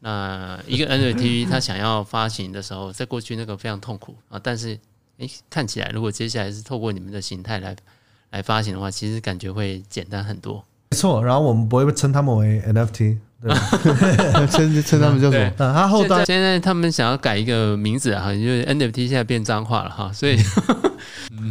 [0.00, 4.78] 那一个 NFT 它想要发行的时候，在过去那个非常痛苦啊，但是
[5.18, 7.74] 诶，看起来如果接下来是透过你们的形态来
[8.30, 10.64] 来发行的话，其实感觉会简单很多。
[10.90, 13.54] 没错，然后我们不会称他们为 NFT，对，
[14.46, 15.52] 称称他们叫什么？
[15.58, 20.36] 他后端现在他们想要改一个名字哈，因为 NFT 现在变脏话了哈，所以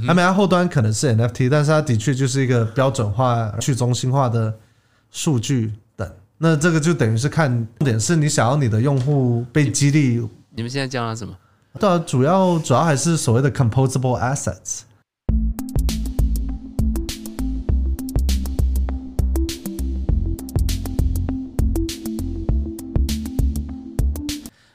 [0.07, 4.57] 他们后端可能是 NFT，但是它的确就是一个标准化、去中心化的
[5.11, 5.75] 数据等。
[6.37, 7.49] 那这个就等于是看
[7.79, 10.21] 重点是你想要你的用户被激励。
[10.53, 11.33] 你们现在叫它什么？
[11.79, 14.81] 对，主要主要还是所谓的 composable assets。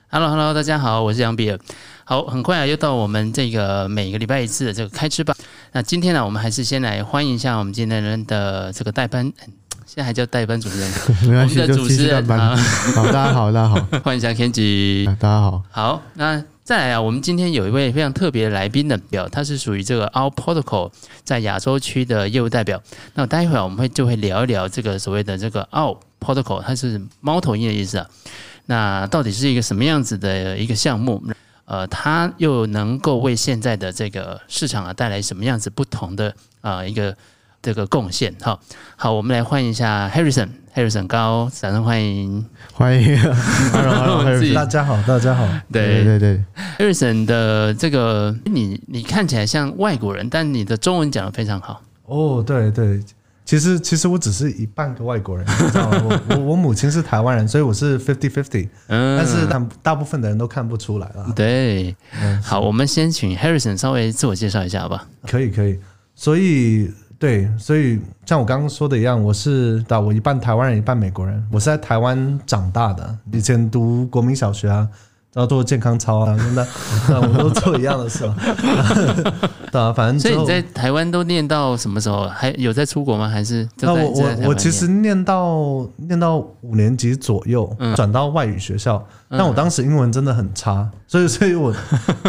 [0.09, 1.59] Hello，Hello，hello, 大家好，我是杨比尔。
[2.05, 5.37] 好，很快啊，又到我们这个每个礼拜一次的这个开吃吧。
[5.73, 9.31] 那今天呢，我们还是先来欢迎一下我们今天人的这个代班，
[9.93, 10.89] 现在还叫代班主持人，
[11.27, 12.55] 没关系，我们的主持人啊。
[12.95, 15.65] 好，大家好，大家好， 欢迎一下 Kenji，大家好。
[15.69, 20.93] 好，那再来啊，我们今天有一位非常特别的来宾的表，他是属于这个 Our Protocol
[21.25, 22.81] 在亚洲区的业务代表。
[23.15, 28.07] 那待会儿我们会就会聊一聊这个所谓的这个 Our Protocol，它是猫头鹰的意思啊。
[28.67, 31.21] 那到底是一个什么样子的一个项目？
[31.65, 36.29] 呃，它又能够为现在的这个市场啊带来什么样子不同的
[36.61, 37.17] 啊、呃、一个
[37.63, 38.35] 这个贡献？
[38.41, 38.61] 好，
[38.97, 43.19] 好，我们来欢迎一下 Harrison，Harrison 高，掌声欢迎，欢迎
[43.73, 46.45] ，Hello，Hello， 大家好，大家好，对对对对
[46.79, 51.83] ，Harrison 的这个你你看起来像外国人，但你的中文讲得非常好。
[52.07, 53.01] 哦，对对。
[53.43, 56.21] 其实，其实我只是一半个外国人， 你知道吗？
[56.29, 58.69] 我我我母亲是台湾人，所以我是 fifty fifty。
[58.87, 61.33] 嗯，但是大大部分的人都看不出来了。
[61.35, 65.09] 对，嗯，好，我们先请 Harrison 稍微自我介绍一下吧。
[65.27, 65.81] 可以，可以。
[66.15, 71.47] 所以，对，所以像我刚刚说的一样，我是打，我一半台湾人，一半美国人。
[71.53, 74.89] 我是在台湾长大的，以前读国民小学啊。
[75.33, 76.67] 然后做健康操啊，那
[77.09, 78.35] 那我们都做一样的事嘛。
[79.71, 82.27] 对啊，反正所以你在台湾都念到什么时候？
[82.29, 83.29] 还有在出国吗？
[83.29, 89.01] 还是那我我我其实念到念到五年级左右，转到外语学校。
[89.29, 91.73] 但我当时英文真的很差，所以 所以我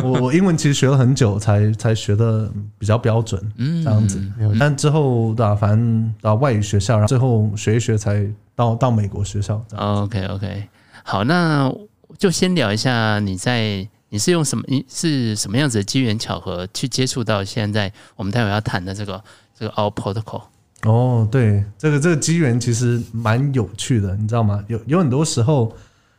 [0.04, 3.42] 我我英文其实学了很久才才学的比较标准，
[3.84, 4.22] 这样子。
[4.60, 8.24] 但之后对啊，反正到外语学校，然后最后学一学才
[8.56, 9.60] 到到美国学校。
[9.76, 10.68] OK OK，
[11.04, 11.74] 好，那。
[12.18, 19.24] 就先聊一下你在你是用什么你是什么样子的机缘巧合去接触到现在我们待会要谈的这个
[19.58, 20.44] 这个 Our Protocol
[20.84, 24.64] 哦，对，这个这个机缘其实蛮有趣的，你知道吗？
[24.68, 25.74] 有有很多时候，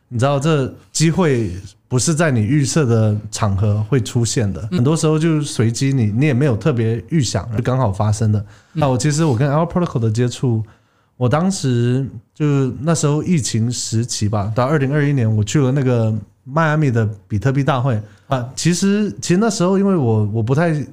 [0.09, 1.51] 你知道这机会
[1.89, 8.45] 不是在你预设的场合会出现的，很多时候就是随机，你你也没有特别预想，就刚好发生的。
[8.73, 10.65] 那我其实我跟 Our Protocol 的接触。
[11.23, 12.45] 我当时就
[12.81, 16.13] 那时候疫情时期吧，到二零二一年，我去了那个
[16.43, 17.97] 迈阿密的比特币大会
[18.27, 18.51] 啊。
[18.57, 20.85] 其实，其实那时候因为我我不太，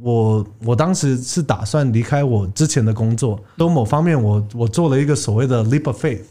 [0.00, 6.22] 我我当时是打算离开我之前的工作，都某方面我我做了一个所谓的 leap of faith，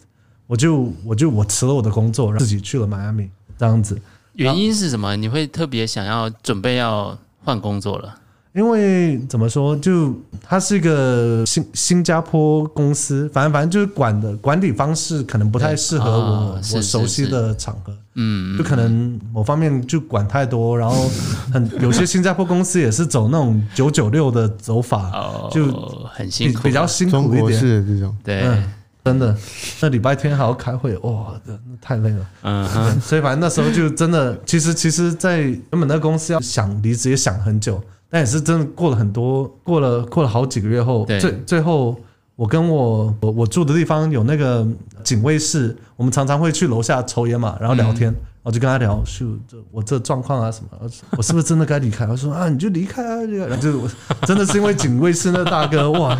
[0.47, 4.01] 我就我就我辞了我的工作，然后自己去了迈阿密这样子。
[4.33, 5.15] 原因是什么？
[5.15, 8.15] 你会特别想要准备要换工作了？
[8.53, 21.09] 因为怎么说，就它是一个新新加坡公司，反正反正就是管的管理方式可能不太适合我、哦、我熟悉的场合，嗯，就可能某方面就管太多，然后
[21.51, 25.65] 很有些新加坡公司也是走那种九九六的走法，哦、就
[26.13, 28.71] 很辛苦，比较辛苦一点，是这种，对、嗯，
[29.03, 29.35] 真的，
[29.81, 37.83] 那礼拜天还要开会，哇、哦，那太累了，嗯哼，所以反正那时候就真的，其实其实，在原本那个公司要想离职也想很久。
[38.13, 41.99] 但也是真的过了很多，过了过了好几个月后，最最后
[42.35, 44.63] 我跟我我我住的地方有那个
[45.03, 48.13] 警卫室，我们常常会去楼下抽烟嘛，然后聊天，
[48.43, 50.77] 我就跟他聊，就这我这状况啊什么，
[51.17, 52.05] 我是不是真的该离开？
[52.05, 53.81] 他说啊，你就离开啊，这个，然后就
[54.27, 56.15] 真的是因为警卫室那大哥 哇，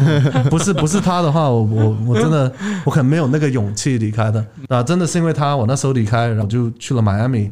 [0.50, 2.52] 不是不是他的话，我我我真的
[2.86, 7.52] 我可能没有那个勇气离开的啊，真的是因为他，我那时候离开，然后就去了迈阿密。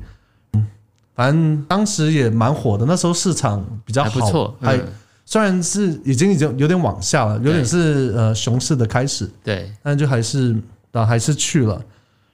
[1.13, 4.55] 反正当时也蛮火的，那时候市场比较好，还不错。
[4.61, 4.87] 还、嗯、
[5.25, 10.55] 虽然是已经已经有点往下了，有点是呃熊市的开始，对，但就还是
[10.93, 11.79] 啊还是去了。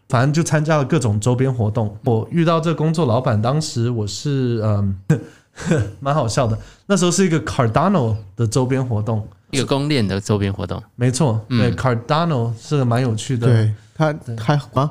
[0.10, 1.94] 反正就参加了各种周边活动。
[2.06, 4.96] 我遇到这个工作老板，当时我是嗯
[6.00, 6.58] 蛮好笑的。
[6.86, 11.42] 那时候是一个 Cardano 的周边活动，一个公链的周边活动，没错。
[11.50, 13.48] 对、嗯、Cardano 是个蛮有趣的。
[13.48, 14.90] 对，他还啊，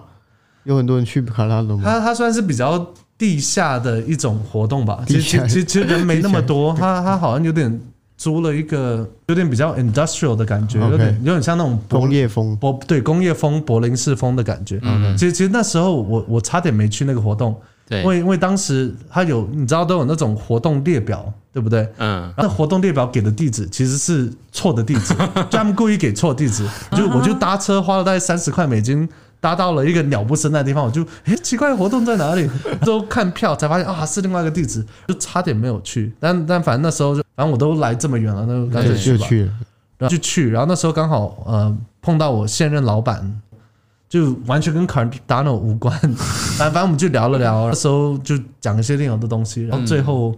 [0.65, 1.83] 有很多人去 Cardano 吗？
[1.85, 2.93] 他他算是比较。
[3.19, 7.81] 地下的一种活动吧，其实其实其实人没那么多，他他好像有点
[8.17, 14.79] 租了一个有点比较 industrial 的感觉有点有点像那种工业风，柏对工业风柏林式风的感觉。
[14.83, 17.55] 嗯，其实其实那时候我我差点没去那个活动，
[17.89, 21.89] 对，因为因为当时他有你知道都有那种活动列表，对不对？
[21.99, 29.09] 嗯，那活动列表给的地址其实是错的地址，就他们故意给错地址，就我就搭车花了大概三十块美金。
[29.41, 32.49] 搭到了一个鸟不生蛋的地方，我就哎，奇怪，活动在哪里？
[32.85, 36.13] 都看票才发现啊，是另外一个地址，就差点没有去。
[36.19, 39.27] 但但反正那时候就，反正我都来这么远了，那就干脆去吧。
[39.99, 43.41] 然后就去，然后那时候刚好呃碰到我现任老板，
[44.09, 45.99] 就完全跟 Cardano 无关。
[46.59, 49.67] 反反正我们就聊了聊，那时候就讲一些另外的东西。
[49.67, 50.35] 然后最后，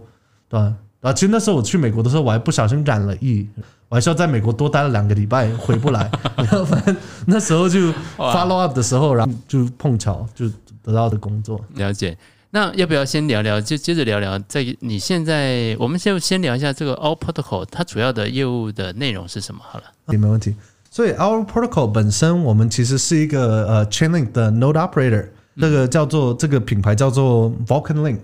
[0.47, 1.09] 对吧？
[1.09, 3.47] 然后其实那时候我去美国的时候，我还不小心染了疫。
[3.87, 6.11] 我还是要在美国多待了两个礼拜，回不来。
[6.37, 10.47] 然后反正那时候就 follow up 的时候，然后就碰巧就
[10.83, 11.59] 得到的工作。
[11.73, 12.15] 了解。
[12.51, 13.59] 那要不要先聊聊？
[13.61, 19.61] 就接着聊聊，在你现在，我们先先聊一下这个 All Protocol，它主要的业务的内容是什么？
[19.63, 20.55] 好了，也没问题。
[20.91, 28.19] 所以 Our Protocol 本身，我们其实是一个呃 Chainlink 的 Node Operator，那个叫做这个品牌叫做 Vulcan Link，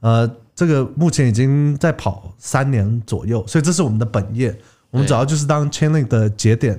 [0.00, 0.30] 呃，
[0.60, 4.54] 这个目前已经在跑三年左右，所以这是我们的本业。
[4.90, 6.78] 我们主要就是当 Chainlink 的节点，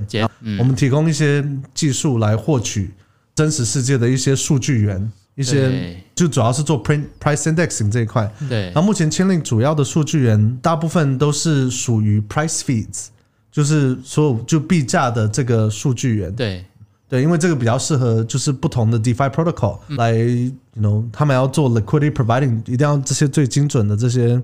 [0.59, 1.43] 我们提供一些
[1.73, 2.91] 技术来获取
[3.33, 8.31] 真实世界的一些数据源，一些就主要是做 print price Indexing 这一块。
[8.47, 13.07] 对，那目前 Chainlink 主要的数据源大部分都是属于 Price Feeds，
[13.51, 16.31] 就是所有就币价的这个数据源。
[16.35, 16.63] 对，
[17.11, 24.41] 对，因为这个比较适合就是不同的 DeFi Protocol 来，you know，他们要做 Liquidity Providing，一定要这些最精准的这些。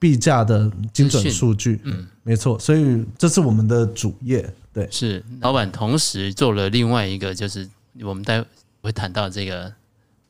[0.00, 7.68] 币价的精准数据，嗯，没错，所以这是我们的主业，对，是老板同时做了另外一个，就是
[8.02, 8.46] 我们待会
[8.82, 9.72] 会谈到这个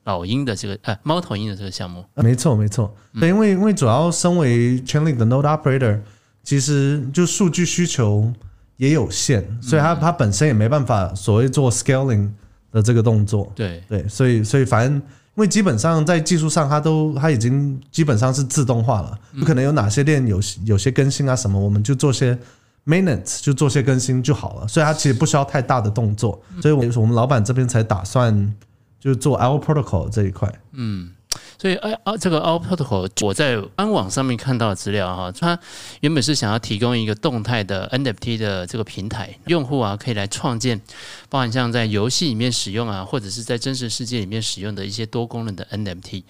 [0.05, 5.99] 老鹰的这个呃猫头鹰的这个项目，没错没错，对，因为因为主要身为 Chainlink 的 Node Operator，
[6.43, 8.33] 其实就数据需求
[8.79, 12.31] 也有限，所以它它本身也没办法所谓做 Scaling
[12.71, 14.99] 的这个动作，对对，所以所以反正。
[15.35, 22.37] 因为基本上在技术上，它都它已经基本上是自动化了，不可能有哪些链有有些更新啊什么，我们就做些
[22.85, 24.67] maintenance，就做些更新就好了。
[24.67, 28.53] 所以它其实不需要太大的动作，所以我我们老板这边才打算
[28.99, 30.53] 就做 Our Protocol 这一块。
[30.73, 31.11] 嗯。
[31.61, 35.59] 所以，呃，啊，这个 Our Protocol，我在官网上面看到的资料哈，它
[35.99, 40.79] 原本是想要提供一个动态的 NFT 的这个平台，用户啊可以来创建，
[41.27, 46.23] 包含像在游戏里面使用啊，或者是在真实世界里面使用的一些多功能的 NFT。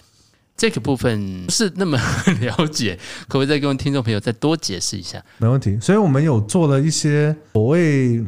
[0.58, 1.98] 这个部分不是那么
[2.42, 3.00] 了解，
[3.30, 5.24] 可不可以再跟听众朋友再多解释一下？
[5.38, 5.80] 没问题。
[5.80, 8.22] 所以我们有做了一些所谓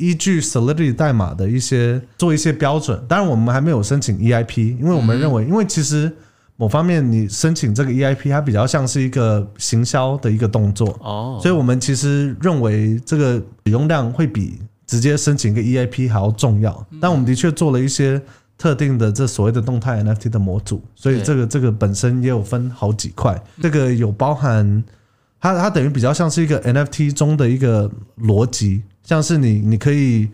[0.00, 6.10] 依据 Solidity 代码的一些做一些标准，当然我们还没有申请 EIP，因为我们认为，因为其实
[6.56, 10.88] 某方面你申请这个 EIP，它比较像是一个行销的一个动作。
[11.02, 13.34] 哦，所以我们其实认为这个
[13.66, 16.86] 使用量会比直接申请一个 EIP 还要重要。
[16.98, 18.20] 但我们的确做了一些
[18.56, 24.82] 特定的这所谓的动态 NFT 的模组，所以这个这个本身也有分好几块，这个有包含
[25.38, 28.82] 它它等于比较像是一个 NFT 中的一个逻辑。
[29.10, 30.28] 像是你，你可以，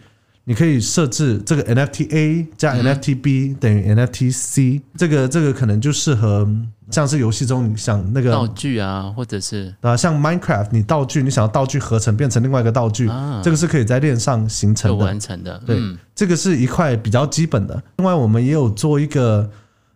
[0.44, 6.46] 你可以设置这个 NFT A 加 NFT B 等于 NFT C，这个这个可能就适合
[6.90, 13.08] 像是游戏中你想那个道具啊，或者是啊，像 Minecraft 你道具你想要道具合成变成另外一个道具，
[13.43, 15.58] 这个是可以在链上形成的完成的。
[15.64, 15.81] 对，
[16.14, 17.82] 这个是一块比较基本的。
[17.96, 19.50] 另外，我们也有做一个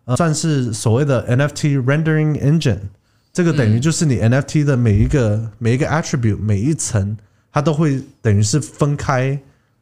[0.06, 2.78] 呃，算是所谓的 NFT Rendering Engine，
[3.30, 7.18] 这个等于就是你 NFT 的每一个每一个 attribute 每一层。
[7.52, 9.38] 它都会等于是分开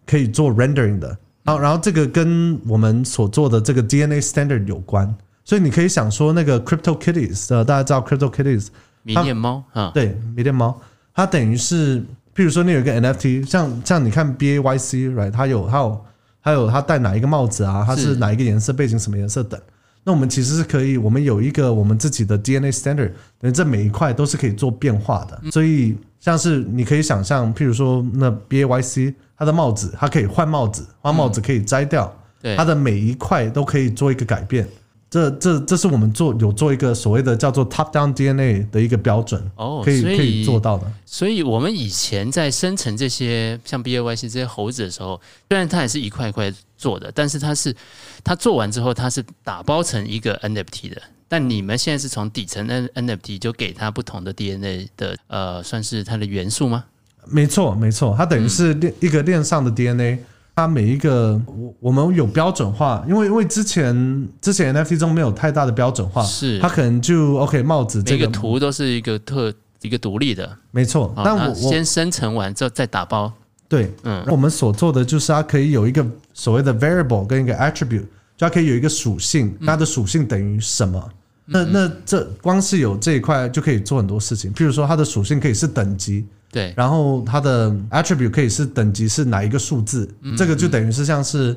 [0.06, 1.08] 可以做 rendering 的，
[1.42, 8.68] 然后然后这个跟我们所做的这个 DNA standard 有关，所以你可以想说那个 Crypto Kitties，呃，大家知道 Crypto Kitties
[9.02, 9.62] 迷恋猫？
[9.74, 10.80] 啊，对，迷恋猫，
[11.14, 12.00] 它等于是，
[12.34, 16.04] 譬如说你有一个 NFT，像像你看 BAYC，right，它有它有
[16.42, 19.60] 它有它戴哪一个帽子啊，它是哪一个颜色背景什么颜色等，
[20.04, 25.94] 那我们其实是可以，我们有一个我们自己的 DNA standard，等于这每一块都是可以做变化的，所以。
[26.20, 34.68] 像是你可以想象，譬如说那 B A Y C，它的帽子它可以换帽子，换帽子可以摘掉，嗯、它的每一块都可以做一个改变。
[35.10, 40.86] 这这这是我们做有做一个所谓的叫做 Top Down DNA 的一个标准哦，可以可以做到的。
[41.06, 47.74] 所以我们以前在生成这些像 B A Y C 这些猴子的时候，虽然它也是一块一块做的，但是它是
[48.22, 51.00] 它做完之后它是打包成一个 N F T 的。
[51.28, 56.84] 但你们现在是从底层 N NFT 就给它不同的 DNA 的呃，算是它的元素吗？
[57.26, 60.18] 没错，没错，它等于是链一个链上的 DNA，
[60.56, 71.12] 它每一个我我们有标准化，因为因为之前之前 NFT 中没有太大的标准化，是它可能就 OK 帽子这个图都是一个特一个独立的，没错。
[71.22, 73.30] 但我先生成完之后再打包。
[73.68, 81.10] 对，嗯，我们所做的就是它可以有一个所谓的 variable 跟一个 attribute，就它可以有一个属性，它的属性等于什么？
[81.50, 84.52] 那那这光是有这一块就可以做很多事情。
[84.52, 91.56] 譬如说，它的属性可以是等级，对，然后它的 attribute 可以是等级是哪一个数字，这个就等于是像是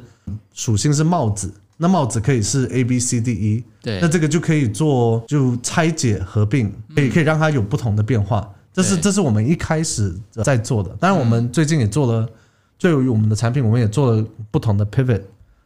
[0.54, 8.50] 属性是帽子，那帽子可以是 A B C D E，对，那这个就可以做就拆解合并，可以可以让它有不同的变化。
[8.74, 12.30] 这是这是我们一开始在做的，当然我们最近也做了，
[12.80, 15.22] 对于我们的产品，我们也做了不同的 pivot，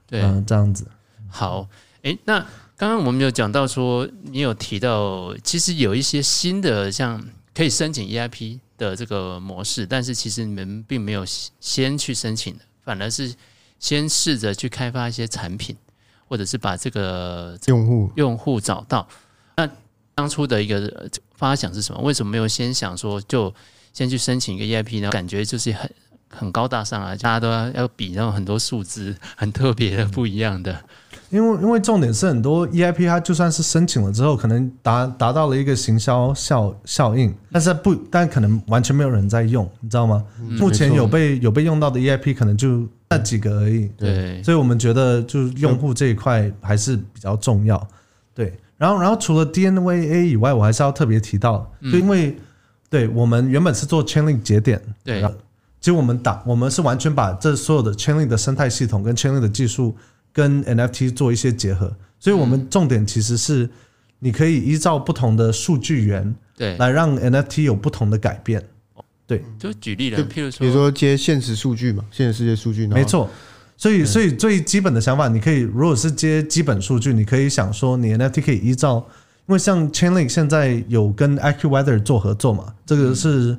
[0.08, 0.84] 对，嗯，这样子。
[1.28, 1.68] 好，
[2.02, 2.44] 诶，那
[2.78, 11.26] 刚刚我们有讲到说，你有提到，其实有一些新的像可以申请 EIP 的这个模式，但是其实你们并没有
[11.62, 13.34] 先去申请的，反而是
[13.80, 15.74] 先试着去开发一些产品，
[16.28, 19.08] 或者是把这个用户用户找到。
[19.56, 19.70] 那
[20.14, 22.02] 当初的一个发想是什么？
[22.02, 23.54] 为什么没有先想说就
[23.94, 25.10] 先去申请一个 EIP 呢？
[25.12, 25.90] 感觉就是很
[26.28, 30.84] 很高大上啊，大家都要要比那种很多数字很特别的不一样的。
[31.36, 40.24] 因为因为重点是很多 EIP 它就算是申请了之后，可能达达到了一个行销效效应，但是不但可能完全没有人在用，你知道吗？
[40.40, 43.90] 嗯、目前有被有被用到的 EIP 可能就那几个而已。
[43.98, 47.88] 对，所以我们觉得就是用户这一块还是比较重要。
[48.34, 48.58] 对。
[48.78, 52.36] 然后，然后除了 DNVA 以外，我还是要特别提到，就因为
[52.90, 55.22] 对我们原本是做 Chainlink 节点，对，
[55.80, 59.96] 其实我们打我们是完全把这所有的 Chainlink 的生态系统跟 Chainlink 的技术
[60.36, 63.70] 跟 NFT 做一些结合，所以我们重点其实是
[64.20, 68.62] 你可以依照不同的数据源，对，来让 NFT 有不同的改变，
[69.26, 73.30] 对，就举例了，譬如说，比如说接现实数据嘛，现实世界数据，没错。
[73.78, 79.06] 所以，所以最基本的想法，你可以如果是接基本数据，你可以想说，你 NFT 可以依照，
[79.48, 83.58] 因为像 Chainlink 现在有跟 AccuWeather 做合作嘛，这个是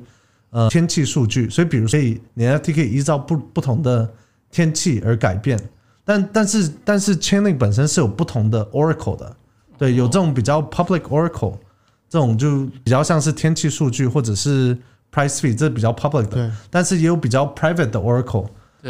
[0.49, 1.99] 呃天气数据，所以比如说
[2.33, 4.11] 你 NFT 可以依照不不同的
[4.49, 5.59] 天气而改变，
[6.07, 9.35] 但但是但是 Chainlink 本身是有不同的 Oracle 的，
[9.77, 11.57] 对，有这种比较 Public Oracle，
[12.09, 14.73] 这种就比较像是天气数据或者是
[15.11, 18.47] Price Feed，这比较 Public 的，但是也有比较 Private 的 Oracle。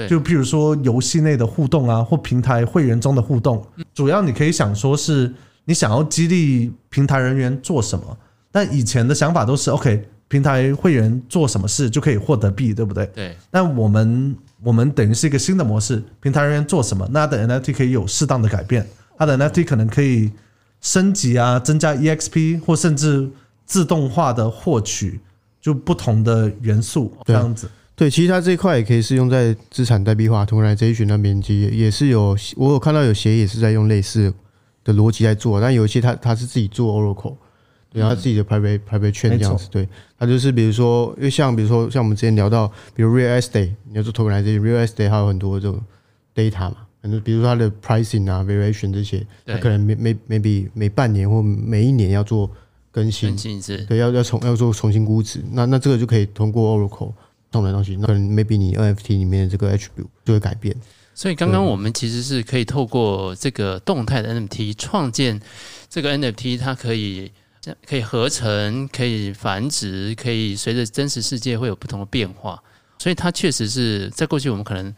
[0.08, 5.34] 就譬如说游戏内的互动啊，或平台会员中的互动，主要你可以想说是
[5.66, 8.16] 你想要激励平台人员做什么。
[8.52, 13.08] 但以前的想法都是 OK，平台会员做什么事就可以获得币，对不对？
[13.08, 13.36] 对。
[13.50, 18.88] 但我们我们等于是一个新的模式，平台人员做什么，那它的 NFT 可以有适当的改变，
[19.18, 20.32] 它的 NFT 可能可以
[20.82, 23.30] 升级啊，增加 EXP，或甚至
[23.66, 25.20] 自动化的获取
[25.62, 27.70] 就不同的元素这样子。
[27.96, 34.32] 对，其实它这一块也可以是用在资产代币化 tokenization 那边，其实也是有，我有看到有协议也是在用类似
[34.84, 37.36] 的逻辑在做，但有一些它它是自己做 Oracle，
[37.92, 45.82] 对，他自己的 private private chain 这样子，对，他就是比如说，因为像比如说像我们之前聊到，比如 real estate，你要做 tokenization，real estate 它有很多这种
[46.36, 52.50] data 嘛，反正比如说它的 pricing 啊，variation 这些，它可能每每 maybe 每半年或每一年要做
[52.92, 57.14] 更新，更新是，对，要要重要做重新估值，那那这个就可以通过 Oracle。
[57.50, 60.76] 动的东西，那可能 maybe 你 NFT 里面的这个 attribute 就会改变。
[61.16, 65.40] 所以刚刚我们其实是可以透过这个动态的 NFT 创建
[65.90, 67.32] 这个 NFT，它可以
[67.88, 72.62] 可以合成、可以繁殖、可以随着真实世界会有不同的变化。
[73.00, 74.94] 所以它确实是在过去我们可能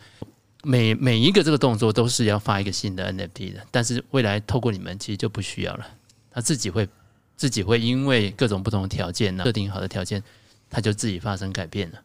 [0.63, 5.85] 每每一个这个动作都是要发一个新的 NFT 的，但是未来透过你们其实就不需要了，
[6.31, 6.87] 它自己会
[7.35, 10.23] 自己会因为各种不同的条件呢，设定好的条件，
[10.69, 11.99] 它就自己发生改变了。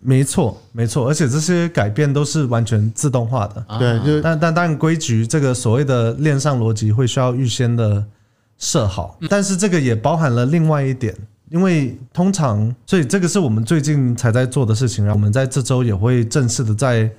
[0.00, 3.66] 没错，没错，而且这些改变都是完全自动化的。
[3.78, 8.04] 对，就但但但规矩这个所谓的链上逻辑会需要预先的
[8.58, 11.14] 设好，但是这个也包含了另外一点，
[11.48, 17.10] 因为通常，所以这个是我们最近才在做的事情，然后我们在这周也会正式的在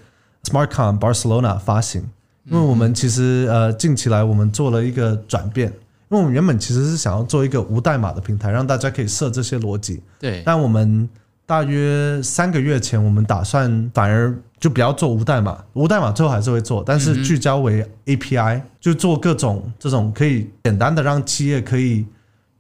[0.44, 2.04] SmartCon Barcelona 发行，
[2.46, 11.10] 因为我们其实呃近期来我们做了一个转变，因为我们原本其实是想要做一个无代码的平台，让大家可以设这些逻辑，对，但我们。
[11.50, 22.06] 大约三个月前，我们打算反而就不要做无代码，无代码最后还是会做，但是聚焦为 API，就做各种这种可以简单的让企业可以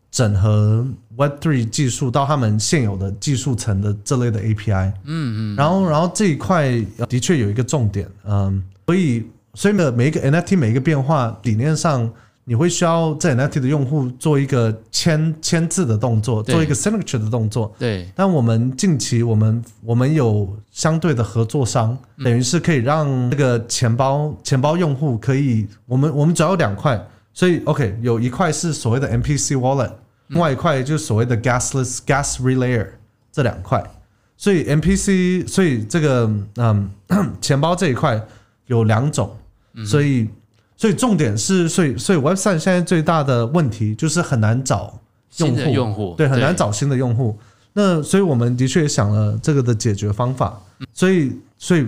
[0.10, 0.86] 整合
[1.18, 4.91] Web3 技术到他们现有的技术层的这类的 API。
[5.03, 5.56] 嗯嗯。
[5.56, 6.72] 然后，然后这一块
[7.10, 12.10] 的确有一个重点，嗯，所以所以呢，每一个 NFT 每一个变化理念上。
[12.50, 17.72] 你会需要在 NFT 的用户做一个签签字的动作，做一个 signature 的动作。
[17.77, 18.10] 对。
[18.15, 27.00] 但我们近期我们我们有相对的合作商，等于是可以让这个钱包钱包用户可以，我们我们主要有两块，
[27.36, 29.91] 所以 OK 有一块是所谓的 MPC Wallet，
[30.29, 32.88] 另外一块就是所谓的 gasless gas relayer
[33.32, 33.84] 这两块。
[34.36, 36.89] 所以 MPC，所以这个嗯，
[37.39, 38.20] 钱包这一块
[38.65, 39.38] 有两种，
[39.86, 40.27] 所以
[40.79, 44.98] 所以重点是，所以所以 Web 三现在最大的问题就是很难找
[45.36, 47.38] 用户，用户对，很难找新的用户。
[47.74, 50.57] 那所以我们的确也想了这个的解决方法。
[50.93, 51.86] 所以所以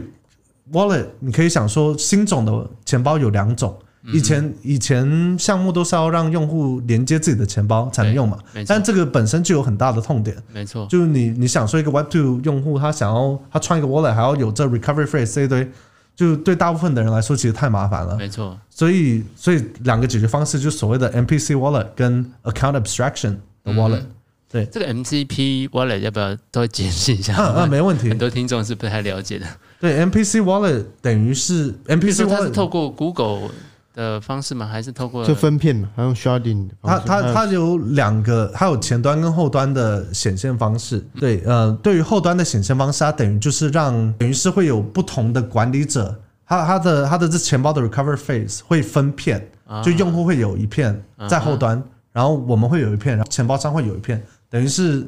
[0.74, 3.74] Wallet 你可以想说，新种的钱包有两种。
[4.12, 10.36] 以前以前项目都是要让用户连接自己的钱包才能用嘛，但这个本身就有很大的痛点。
[10.52, 15.72] 没错，就是你你想说一个 Web Two 用户，他想要他创一个 Wallet 还要有这 Recovery Phrase 这一堆，
[16.16, 18.16] 就对大部分的人来说其实太麻烦了。
[18.18, 24.04] 没错，所以所以两个解决方式就是所谓的 MPC Wallet 跟 Account Abstraction 的 Wallet。
[24.52, 27.36] 对，这个 MCP Wallet 要不要多解释一下？
[27.38, 28.10] 嗯嗯，没问题。
[28.10, 29.46] 很多听众是不太了解的。
[29.80, 33.50] 对，MPC Wallet 等于是 MPC Wallet 是透过 Google。
[33.94, 34.66] 的方式吗？
[34.66, 35.90] 还是透过就分片嘛？
[35.96, 36.70] 还用 sharding？
[36.82, 41.06] 它它它有两个，它有前端跟后端的显现方式。
[41.20, 49.46] 对，呃，对于后端的显现方式，它等于就是让等于是会有不同的管理者，它它的它的这钱包的 recover phase 会分片，
[49.84, 51.82] 就用户会有一片在后端，
[52.14, 55.06] 然后我们会有一片，然后钱包商会有一片，等于是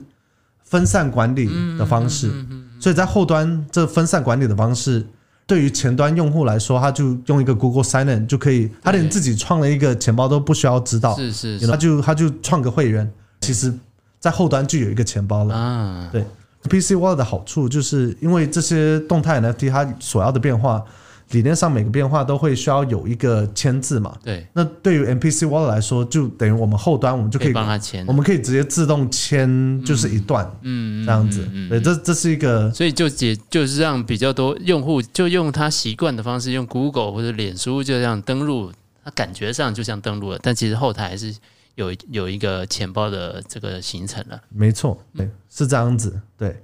[0.64, 2.32] 分散管理的方式。
[2.80, 5.06] 所以在后端这分散管理的方式。
[5.46, 13.74] 对于前端用户来说，他就用一个 Google Sign In 就可以，他连自己创了一个钱包都不需要知道，是是，是，他就他就创个会员，其实，
[14.20, 16.10] 在后端就有一个钱包了啊。
[16.12, 16.24] 对
[16.70, 20.84] ，PC Wallet 的好处就是因为这些动态 NFT 它所要的变化。
[21.32, 24.16] 理念上每个变化都会需要有一个签字嘛？
[24.24, 24.46] 对。
[24.54, 31.48] 那对于 MPC Wallet 来说，就等于我们后端我们就可以帮他签，我们可以直接自动签，就是一段，嗯，这样子。
[31.70, 38.72] 对，这这是一个，所以就解就是让比较多用户就用他习惯的方式，用 Google 或者脸书就这样登录，
[39.04, 41.36] 他感觉上就像登录了，但其实后台还是
[41.76, 44.40] 有有一个钱包的这个形成了。
[44.50, 46.62] 没错，对，是这样子，对。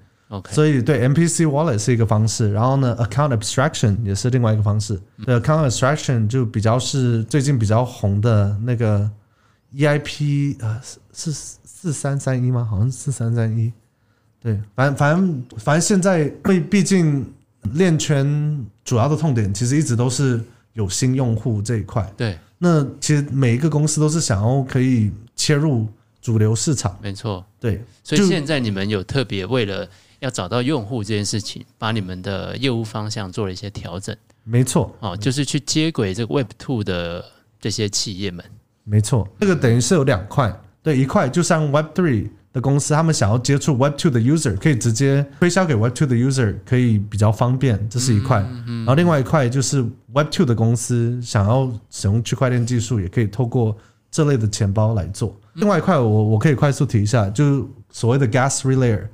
[0.52, 5.00] 所以对 MPC Wallet 是一个方式，然后呢，Account Abstraction 也是另外一个方式。
[5.26, 9.10] 对，Account Abstraction 就比较是最近比较红的那个
[9.76, 10.80] EIP，呃，
[11.12, 12.64] 是四三三一吗？
[12.70, 13.74] 好像是四三三一。
[14.40, 17.26] 对，反正反正反正现在，毕毕竟
[17.74, 20.40] 链圈主要的痛点其实一直都是
[20.74, 22.08] 有新用户这一块。
[22.16, 25.88] 对，那其实每一个公司都是想要可以切入
[26.22, 26.96] 主流市场。
[27.02, 27.84] 没错，对。
[28.04, 29.90] 所以现在你们有特别为了。
[30.20, 34.16] 要找到用户这件事情，把你们的业务方向做了一些调整。
[34.44, 37.24] 没错，哦，就是去接轨这个 Web Two 的
[37.60, 38.44] 这些企业们。
[38.84, 40.52] 没错，这个等于是有两块，
[40.82, 48.40] 对，一块就像 Web Three 的公司，他们想要接触 Web Two 的 user，可以直接推销给 Web Two 的 user，可以比较方便，这是一块。
[48.40, 49.82] 然后另外一块就是
[50.14, 53.78] Web Two 的公司想要使用区块链技术，也可以透过
[54.10, 55.40] 这类的钱包来做。
[55.54, 59.08] 另外一块，我我可以快速提一下，就是所谓的 Gas Relayer。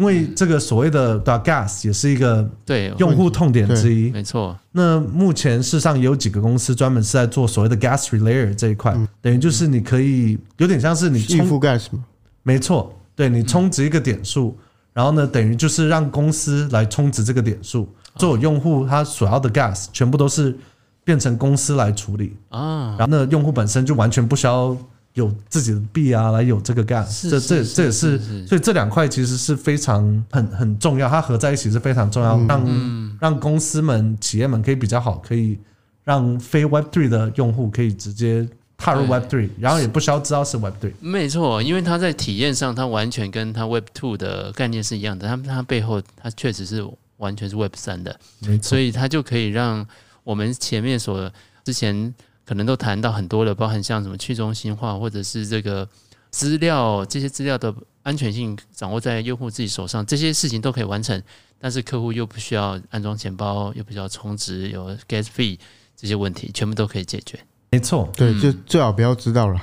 [0.00, 4.58] 因为这个所谓的 gas 也是一个对用户痛点之一，没错。
[4.72, 12.02] 那目前事实上也有几个公司专门是在做所谓的 gas relayer 这一块，等于就是你可以有点像是你预付 gas 吗？
[12.42, 14.56] 没错，对你充值一个点数，
[14.94, 17.86] 然后呢，等于就是让公司来充值这个点数，
[18.16, 20.58] 所有用户他所要的 gas 全部都是
[21.04, 22.34] 变成公司来处理。
[22.48, 24.74] 啊，然后呢，用户本身就完全不需要。
[25.20, 35.58] 有自己的币啊，来有这个干，这这这也是，所以这两块其实是非常很很重要，它合在一起是非常重要，让让公司们、企业们可以比较好，可以
[36.04, 40.92] 让非 Web Three 的用户可以直接踏入 Web Three，然后也不需要知道是 Web Three。
[41.00, 46.82] 没错，因为它在体验上，它完全跟它 Web Two 的概念是一样的，它它背后它确实是
[47.18, 49.86] 完全是 Web 三的，没错，所以它就可以让
[50.24, 51.30] 我们前面所
[51.64, 52.14] 之前。
[52.46, 55.88] 可能都谈到很多了，包含像什么去中心化，或者是这个
[56.30, 57.72] 资料，这些资料的
[58.02, 61.22] 安全性掌握在用户自己手上，这些事情都可以完成。
[61.62, 65.58] 但是客户又不需要安装钱包，又不需要充值，有 gas fee
[65.94, 67.38] 这些问题，全部都可以解决。
[67.70, 69.60] 没错，对，就最好不要知道了，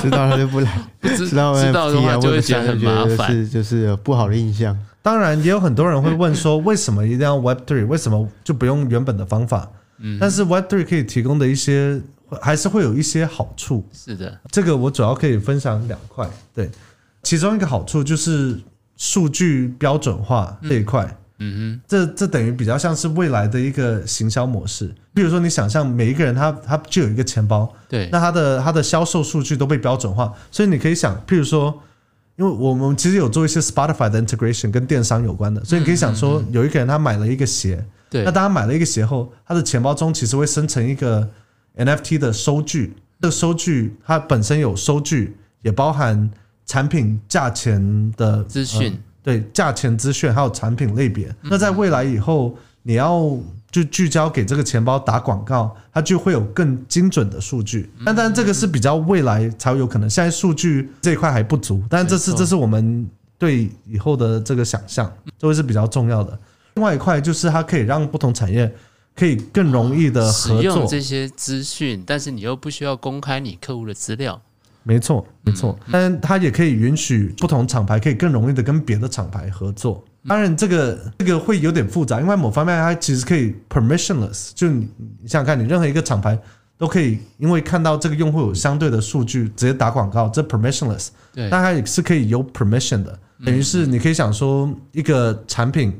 [0.00, 4.78] 知道他就不来，知道知道的话就会觉得很麻烦，是就是有不好的印象。
[5.02, 7.84] 当然，也有很多人会问说，为什么一定要 Web Three？
[7.84, 9.68] 为什么就不用原本的方法？
[10.20, 12.00] 但是 Web3 可以提供的一些，
[12.40, 13.86] 还是会有一些好处。
[13.92, 16.28] 是的，这个我主要可以分享两块。
[16.54, 16.70] 对，
[17.22, 18.60] 其中一个好处就是
[18.96, 21.16] 数据标准化这一块。
[21.38, 24.94] 嗯哼，这这等于比较像是未来的一个行销模式。
[25.12, 31.82] 比如说，你想象每一个人他他就有一个钱包，对，那他的他的销售数据都被标准化，所以你可以想，譬如说，
[32.36, 37.84] 因为我们其实有做一些 Spotify 的 integration 跟电商有关的，所以你可以想说，有一个人他买了一个鞋。
[38.14, 41.28] 对，那大家买了一个鞋后，他的钱包中其实会生成一个
[41.76, 42.94] NFT 的收据。
[43.20, 46.30] 这个收据它本身有收据，也包含
[46.64, 51.34] 产品价钱的资讯、呃，对价钱资讯，还有产品类别。
[51.42, 53.36] 那在未来以后，你要
[53.72, 57.90] 就聚焦给这个钱包打广告，它就会有更精准的数据。
[58.04, 61.82] 但但这个是比较未来才有可能，现在数据这一块还不足。
[61.90, 66.38] 但这是这是我们对以后的这个想象，这会是比较重要的。
[66.74, 68.72] 另外一块就是它可以让不同产业
[69.14, 74.40] 可以更容易的合作，使用这些资讯，但是你又不需要公开你客户的资料。
[74.82, 75.78] 没错，没错。
[75.90, 80.04] 但它也可以允许不同厂牌可以更容易的跟别的厂牌合作。
[80.26, 84.88] 当然，这个这个会有点复杂，因为某方面它其实可以 permissionless，就你
[85.22, 86.38] 你想想看，你任何一个厂牌
[86.76, 91.08] 都可以因为看到这个用户有相对的数据，直接打广告，这 permissionless。
[91.32, 95.92] 对，但它也是可以有 permission 的，等于是你可以想说一个产品，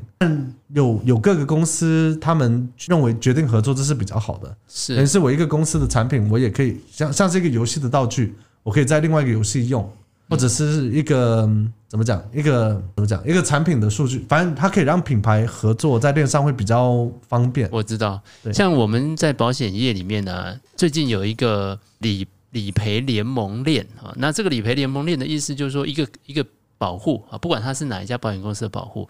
[0.69, 4.55] 有有各个公司他们认为决定合作，这是比较好的。
[4.67, 8.35] 是，等于是我一个公司的产品，我也可以像像是一个游戏的道具。
[8.63, 9.87] 我可以在另外一个游戏用，
[10.29, 11.47] 或者是一个
[11.87, 12.23] 怎么讲？
[12.33, 13.25] 一个怎么讲？
[13.27, 17.69] 一个产品的数据，反正它可以让品牌合作在链上会比较方便。
[17.71, 18.21] 我知道，
[18.53, 24.13] 像我们在保险业里面呢，最近有一个理理赔联盟链啊。
[24.17, 26.45] 那这个理赔联盟链的意思就是说，一个一个
[26.77, 29.07] 保护啊，不管它是哪一家保险公司的保护。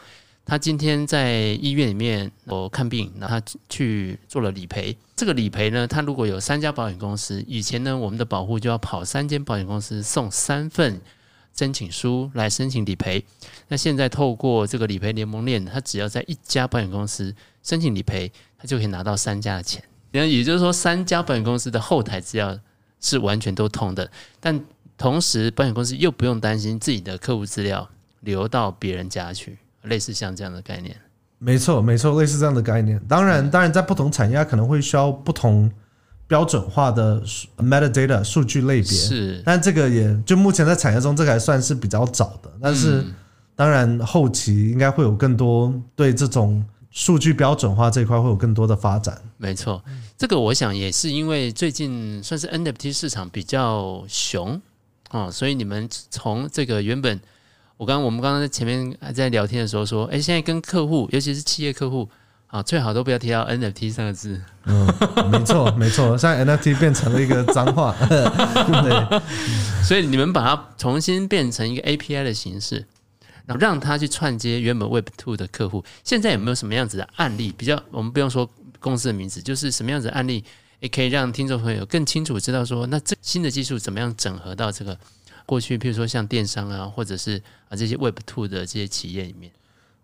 [0.48, 4.96] 他今天在医院里面我看病，然后他去做了理赔。
[5.16, 11.00] 这个理赔呢，他如果有三家保险公司，以前呢，我们的保护就要跑三间保险公司送三份
[11.56, 13.24] 申请书来申请理赔。
[13.70, 19.84] 那现在透过这个理赔联盟链，他只要在一家保险公司申请理赔，他就可以拿到三家的钱。
[20.12, 22.60] 那也就是说，三家保险公司的后台资料
[23.00, 24.64] 是完全都通的，但
[24.98, 29.58] 同时保险公司又不用担心自己的客户资料流到别人家去。
[29.84, 31.00] 类似像这样的概念，
[31.38, 33.00] 没错，没错，类似这样的概念。
[33.08, 35.70] 当然，当然，在不同产业可能会需要不同
[36.28, 37.22] 标准化的
[37.58, 38.92] metadata 数据类别。
[38.92, 42.50] 是，但这个也就目前在产业中，这个还算是比较早的。
[42.62, 43.06] 但是，
[43.56, 49.22] 当然后期应该会有更多对这种数据标准化这一块会有更多的发展。
[49.38, 49.84] 没错，
[50.18, 54.60] 这个我想也是因为最近算是 NFT 市场比较熊
[55.10, 57.20] 啊，所以你们从这个原本。
[57.78, 62.10] 我刚，我们刚刚在前面还在聊天的时候说，哎，现在跟客户，尤其是企业客户
[62.48, 64.42] 啊，最好都不要提到 NFT 三个字。
[64.64, 64.88] 嗯，
[65.30, 67.94] 没错， 没错，现在 NFT 变成了一个脏话。
[68.08, 69.22] 对，
[69.84, 72.86] 所以你们把它重新变成一个 API 的形式，
[73.46, 75.84] 然后让它去串接原本 Web Two 的客户。
[76.06, 77.54] 现在有没有什么样子的案例？
[77.58, 80.46] 比较，我们不用说公司的名字，就是什么样子的案例，
[80.80, 84.98] 也可以让听众朋友更清楚知道说，那这新的技术怎么样整合到这个。
[85.46, 89.52] 过去，譬如说像电商啊，或者是啊这些 Web Two 的这些企业里面，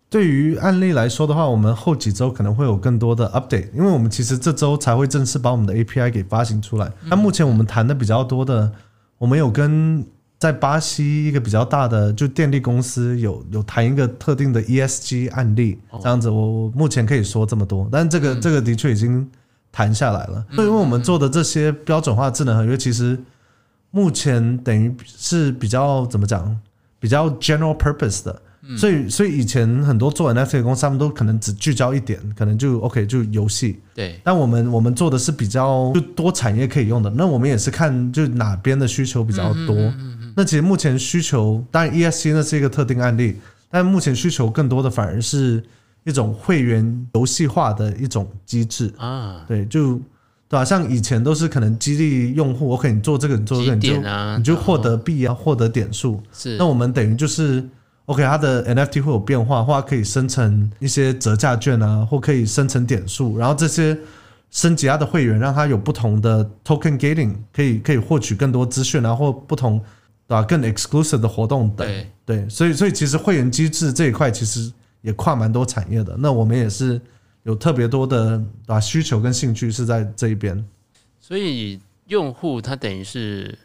[0.08, 6.92] 对于案例来说的话，我们后几周可能会有更多的 update，因为我们其实这周才会正式把我们的 API 给发行出来。
[7.06, 8.70] 那目前我们谈的比较多的，
[9.18, 10.06] 我们有跟
[10.38, 19.28] 在巴西一个比较大的就电力公司有有谈一个特定的 ESG 案例，这样子我目前可以说这么多，但这个这个的确已经
[19.72, 20.44] 谈下来了。
[20.52, 23.18] 因为我们做的这些标准化智能合约，其实。
[23.92, 26.58] 目前等于是比较怎么讲，
[26.98, 28.42] 比较 general purpose 的，
[28.76, 33.78] 所以所以以前很多做 NFT 的公司，他们都可能只聚焦一点，可能就 OK 就游戏。
[33.94, 34.18] 对。
[34.24, 39.76] 但我们我们做的是比较就多产业可以用的，那我们也是看就哪边的需求比较多。
[39.76, 43.36] 嗯嗯那其实目前需求，当然 ESC 那是一个特定案例，
[43.70, 45.62] 但目前需求更多的反而是
[46.04, 49.44] 一种会员游戏化的一种机制啊。
[49.46, 50.00] 对，就。
[50.52, 50.64] 对吧、啊？
[50.66, 53.96] 像以前都是可能激励用户，我可以做这个，你做这个，你就
[54.36, 56.22] 你就获得币啊，获得点数。
[56.30, 57.66] 是，那我们等于就是
[58.04, 63.96] ，OK，它的 NFT 会有变化，或可以生成一些折价券啊，或可以生成点数，然后这些
[64.50, 69.78] 升级它的会员，让它有不同的 token gating，可以可以获取更多资讯啊，或不同
[70.28, 70.42] 对吧、啊？
[70.42, 71.88] 更 exclusive 的活动等。
[71.88, 76.14] 对，对，所以所以其实会员机制这一块其实也跨蛮多产业的。
[76.18, 77.00] 那我们也是。
[77.44, 80.64] 有特别多的啊需求跟兴趣是在这一边，
[81.18, 83.58] 所以用户他等于是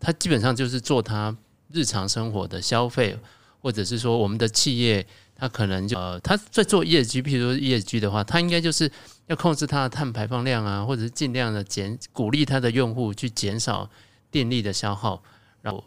[0.00, 1.36] 他基本上就是做他
[1.70, 3.18] 日常生活的消费，
[3.60, 8.90] 或者是说我们的企业他可能就呃他在做 ESG，譬如说 ESG 的话，他应该就是
[9.26, 13.90] 要控制他的碳排放量啊，或者是尽量的减鼓励他的用户去减少
[14.30, 15.22] 电力的消耗。
[15.60, 15.84] 然后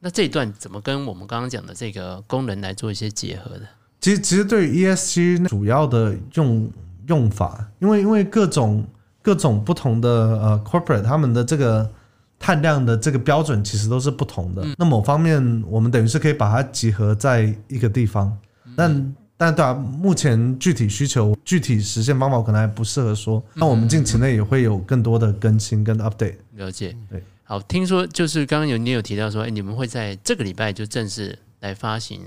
[0.00, 3.68] 那这一段怎么跟我们刚刚讲的这个功能来做一些结合的？
[4.02, 6.70] 其实，其实对于 ESG 主要的用
[7.06, 8.84] 用法，因为因为各种
[9.22, 11.88] 各种不同的呃 corporate，他们的这个
[12.36, 14.66] 碳量的这个标准其实都是不同的。
[14.76, 18.36] 那某方面，我们等于是可以把它集合在一个地方，
[18.76, 23.40] 但但对啊，目前具体需求、具体实现方法可能还不适合说。
[23.54, 26.34] 那我们近期内也会有更多的更新跟 update。
[26.56, 27.22] 了解，对。
[27.44, 32.20] 好，听说就是刚刚有你有提到说，哎，你们会在这个礼拜就正式来发行，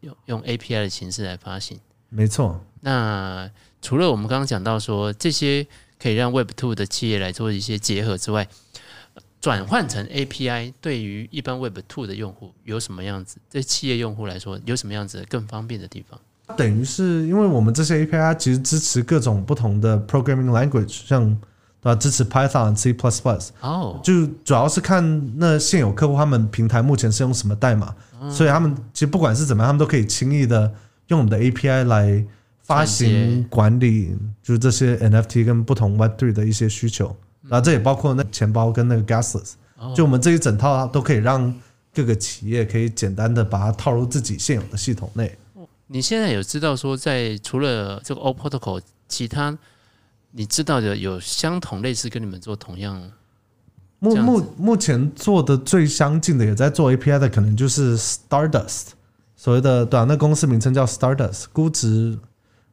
[0.00, 1.78] 用用 API 的形式来发行。
[2.08, 2.60] 没错。
[2.80, 5.66] 那除了我们刚刚讲到说这些
[5.98, 8.48] 可以让 Web Two 的企业来做一些结合之外，
[9.40, 13.36] 转换成 API 对于一般 Web Two 的用户有什么样子？
[13.50, 16.20] 对企业用户来说有什么样子更方便的地方？
[16.56, 21.40] 等于是因为我们这些 API 其实支持各种不同的 Programming Language，像
[21.80, 21.94] 对吧？
[21.94, 22.94] 支持 Python、C++。
[23.60, 27.94] 哦，就主要是看那现有客户他们平台目前是用什么代码，
[28.30, 30.72] 所以他们其实不管是怎么样，他们都可以轻易的
[31.08, 32.24] 用我们的 API 来
[32.62, 37.16] 发行管理，就是这些 NFT 跟不同 Web3 的一些需求。
[37.48, 39.54] 然后这也包括那钱包跟那个 Gasless，
[39.96, 41.52] 就我们这一整套都可以让
[41.92, 45.36] 各个企业可以简单的把它套入自己现有的系统内。
[45.88, 49.58] 你现在有知道说，在除了这个 Auth Protocol，其他
[50.32, 53.00] 你知道的有相同类似跟你们做同样？
[53.98, 58.88] 目目目前做的最相近的也在做 API 的，可能就是 Stardust，
[59.36, 62.18] 所谓的对啊，那公司名称叫 Stardust，估值。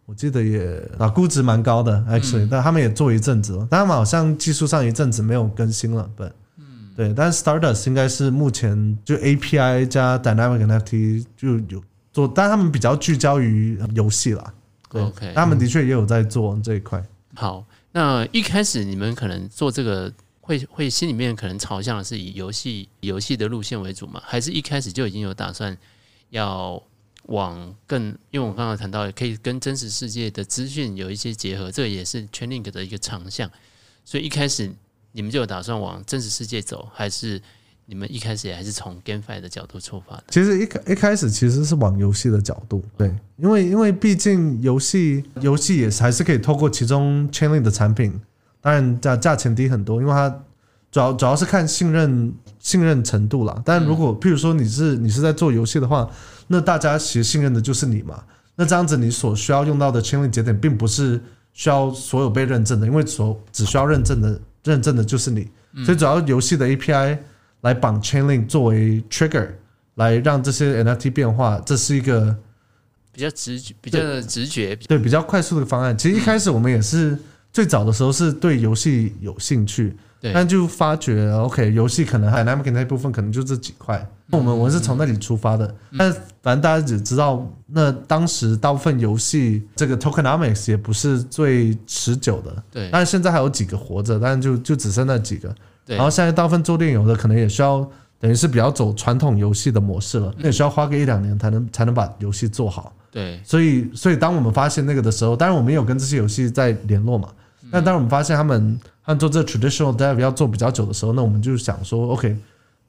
[0.06, 6.63] 我记得也啊，估值蛮高的，actually，、嗯、但他们也做一阵子了，但他们好像技术上一阵子没有更新了，对，嗯，
[6.96, 14.54] 对，但是 Stardust 应该是目前就 API 加 Dynamic NFT 就有做，但他们比较聚焦于游戏啦，
[14.89, 17.04] 对，OK，他们的确也有在做这一块。
[17.38, 24.19] 好，那一开始你们可能做这个会会心里面可能朝向的是以游戏游戏的路线为主吗？
[24.26, 25.78] 还是一开始就已经有打算
[26.32, 26.82] 要？
[27.28, 33.52] 往更，因为我刚刚谈到，可以跟真实世界的资讯有一些结合，这也是 Chainlink 的一个长项。
[34.06, 34.73] 所以一开始
[35.12, 37.41] 你们就有打算往真实世界走，还是
[37.88, 40.23] 你们一开始也还是从 GameFi 的角度出发的？
[40.30, 48.19] 其实一开一开始其实是往游戏的角度，对，因为因为毕竟游戏游戏也是还是可以透过其中 Chainlink 的产品，
[48.62, 50.30] 当然价价钱低很多，因为它
[50.91, 53.60] 主要主要是看信任信任程度啦。
[53.65, 56.10] 但如果譬如说你是你是在做游戏的话。
[56.50, 58.23] 那大家其实信任的就是你嘛？
[58.56, 61.21] 那这样子你所需要用到的 Chainlink 节点，并不是
[61.52, 65.45] 需要所有被认证的，因为所只需要认证的认证的就是你。
[65.84, 67.17] 所以主要游戏的 API
[67.62, 69.50] 来绑 Chainlink 作为 trigger，
[69.96, 72.36] 来让这些 NFT 变化，这是一个
[73.12, 75.98] 比较直觉、比较的直觉，对比较快速的方案。
[75.98, 77.17] 其实一开始我们也是
[77.52, 79.96] 最早的时候是对游戏有兴趣。
[80.34, 84.06] 但就发觉，OK，游戏可能 Dynamic 那部分可能就这几块。
[84.32, 92.63] 我们我们是从那里出发的，但反正大家只知道，那当时大部分游戏这个 Tokenomics 也不是最持久的。
[92.72, 92.89] 对。
[92.91, 95.56] 但是现在还有几个活着，但是就就只剩那几个。
[95.88, 95.95] 对。
[95.95, 97.80] 然后现在大部分做电游的可能也需要，
[98.19, 102.93] 等于是比较走传统游戏的模式了，那也需要花个一两年才能才能把游戏做好。
[103.10, 103.41] 对。
[103.43, 107.30] 所以所以当我们发现那个的时候，当然我们有跟这些游戏在联络嘛。
[107.69, 112.34] 但当我们发现他们按做这 traditional dev 要做比较久的时候，那我们就想说，OK，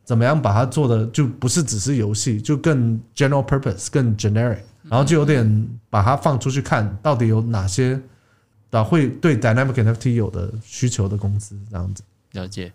[0.05, 8.01] 怎么样把它做的就不是只是游戏，就更 general purpose，更 generic，然后就有点把它放出去看到底有哪些
[8.71, 12.05] 的会对 dynamic NFT 有的需求的公司这样子。
[12.33, 12.73] 了解。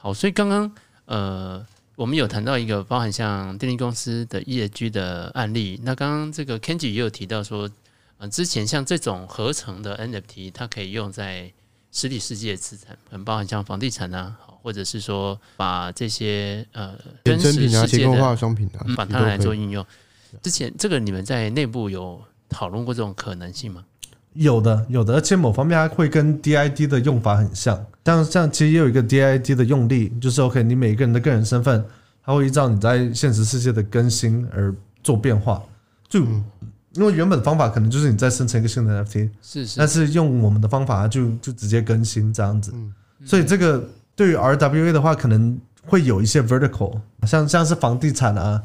[0.00, 0.72] 好，所以刚刚
[1.06, 5.80] 呃，我们有谈到一个包含像电力公司的 ESG 的案例。
[5.84, 7.70] 那刚刚这个 Kenji 也有提到说。
[8.22, 11.50] 嗯，之前像这种合成的 NFT，它可以用在
[11.90, 19.82] 实体世界资产，很包含像房地产啊，或者是说把这些呃真实世界的商品啊，把它来做应用。
[20.42, 23.86] 之前这个你们在内部有讨论过这种可能性吗？
[24.34, 27.86] 有的，有的，而且某方面它会跟 DID 的用法很像。
[28.04, 31.84] 像像其实也有一个 DID 的用例，就是 OK，你每一个人的个人身份，
[32.24, 35.62] 它会依照你在现实世界的更新而做变化，
[36.08, 36.24] 就。
[36.24, 36.44] 嗯
[36.94, 42.74] 因为原本的方法可能就是你再生成一个新的 NFT，是是，但是用我们的方法就就直接更新这样子，
[43.24, 48.60] 所以这个对于 RWA 的话可能会有一些 vertical，像像是房地产啊，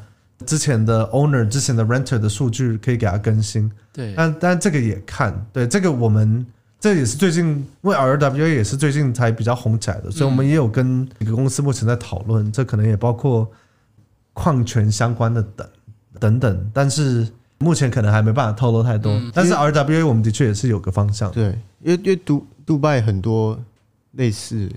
[0.45, 6.45] 之前的 owner、之前的 renter 的数据可以给它更新，对，但但这个也看，对，这个我们
[6.79, 13.49] 这也是最近，因为 RWA 也是最近才比较红起来的，所以我们也有跟一个公司目前在讨论，这可能也包括
[14.33, 15.67] 矿权相关的等
[16.19, 17.27] 等等，但是。
[17.57, 21.31] 目前可能还没办法透露太多，嗯、但是 RWA 我们的确也是有个方向。
[21.31, 23.57] 对，因为因为杜杜拜很多
[24.11, 24.69] 类似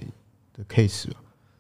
[0.57, 1.07] 的 case，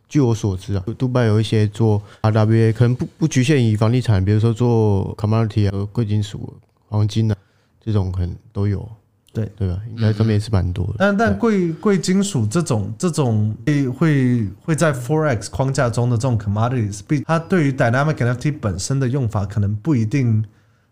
[0.08, 6.52] 据我所知啊，杜拜有一些做 RWA，可能不不局限于房地产，比如说做 commodity 啊、贵金属、
[6.88, 7.36] 黄金啊
[7.84, 8.88] 这种，可能都有。
[9.30, 9.78] 对对吧？
[9.94, 10.94] 应该上面也是蛮多的。
[10.98, 20.44] 但但贵贵金属这种这种会会会在 Forex 框架中的这种 commodities，它对于 dynamic NFT 本身的用法可能不一定。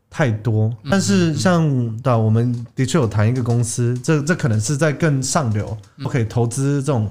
[0.08, 7.10] 太多，但是像对、啊，我们的确有谈一个公司，这这可能是在更上流，可以投资这种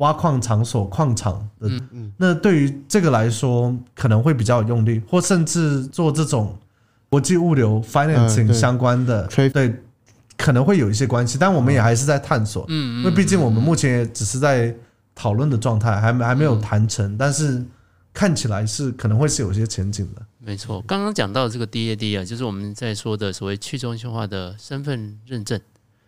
[0.00, 6.58] 挖矿场所、矿场的，嗯嗯，那对于这个来说可能会比较有用力，或甚至做这种
[7.08, 9.74] 国际物流 financing 相关的，嗯、对，
[10.38, 14.74] 可能会有一些关系，但我们也还是在探索，嗯，因为毕竟我们目前也只是在
[15.14, 17.62] 讨论的状态，还没还没有谈成，但是
[18.14, 20.22] 看起来是可能会是有些前景的。
[20.38, 25.60] 没错，刚刚讲到这个 DAD 啊，就是我们在说的所谓去中心化的身份认证，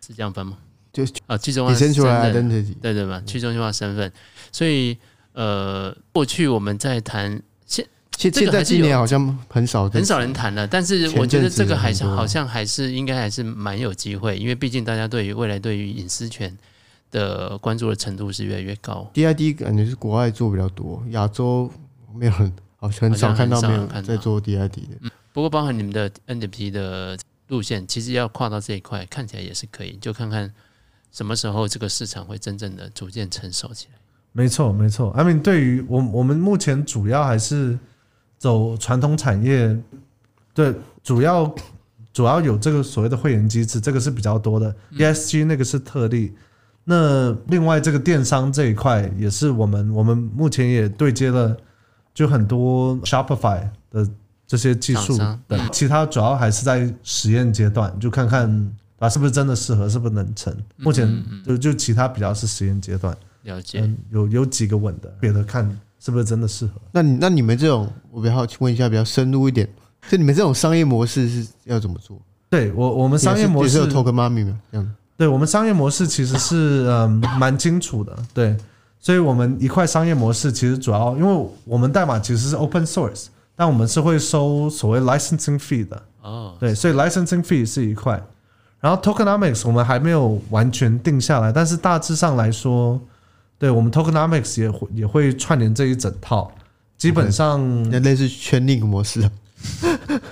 [0.03, 0.57] 是这样分吗？
[0.93, 4.13] 就啊，去中心化身份，对对嘛，去中心化身份。
[4.51, 4.95] 所以
[5.33, 7.83] 呃，过去我们在谈现
[8.15, 16.55] 现现在今年好像很少很少人谈了，但是我觉得这个还是好像还是应该还是蛮有机会，因为毕竟大家对于未来对于隐私权
[17.09, 19.09] 的关注的程度是越来越高。
[19.15, 21.71] DID 感觉是国外做比较多，亚洲
[22.13, 24.97] 没有很好像很少看到没有在做 DID 的。
[25.01, 30.53] 嗯，不过包含你们的 NFT 的路线，其实要跨到这一块，看起来也是可以，就看看。
[31.13, 33.99] 什么时候这个市场会真正的逐渐成熟起来？
[34.31, 35.11] 没错，没错。
[35.11, 37.77] I mean，对于我我们目前主要还是
[38.39, 39.77] 走传统产业，
[40.55, 40.73] 对，
[41.03, 41.53] 主要
[42.11, 44.75] 主要有这个所谓的会员机制，这个是比较多的。
[44.93, 46.33] ESG 那个是特例。
[46.83, 51.55] 那另外这个电商这一块也是我们我们目前也对接了，
[52.11, 54.09] 就很多 Shopify 的
[54.47, 55.15] 这些技术。
[55.47, 58.75] 对，其他主要还是在实验阶段，就看看。
[59.03, 59.89] 啊，是不是真的适合？
[59.89, 60.55] 是不是能成？
[60.77, 63.83] 目前就就其他比较是实验阶段，了解。
[64.11, 66.79] 有有几个稳的，别的看是不是真的适合。
[66.93, 69.67] 那你那你们这种，我比较好奇问一下，比较深入一点，
[70.07, 72.17] 就你们这种商业模式是要怎么做？
[72.49, 74.57] 对我我们商业模式有 Token Mami 吗？
[74.71, 74.95] 这样。
[75.17, 78.55] 对我们商业模式其实是嗯蛮清楚的，对。
[79.01, 86.01] 所以我们一块商业模式其实主要，因为我们代码其实是 Open Source，但我们是会收所谓 Licensing Fee 的。
[86.21, 86.55] 哦。
[86.57, 88.23] 对，所以 Licensing Fee 是一块。
[88.83, 92.99] 然后 Tokenomics 我们还没有完全定下来，但是大致上来说，
[93.57, 96.51] 对我们 Tokenomics 也会也会串联这一整套，
[96.97, 99.21] 基本上类似 Chainlink 模式。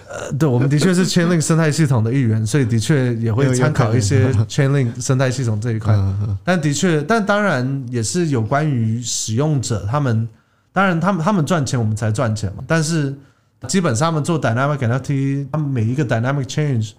[0.09, 5.97] 呃， 对，我们的确是 Chainlink 生态系统的一员，所以的确也会参考一些 Chainlink 生态系统这一块。
[6.43, 10.27] 但的确，但当然也是有关于使用者他们，
[10.73, 12.61] 当然他们他们赚钱，我们才赚钱嘛。
[12.67, 13.15] 但是
[13.69, 16.91] 基本上他们做 Dynamic NFT，他们每一个 Dynamic Change。